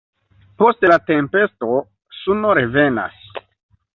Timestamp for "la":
0.91-0.95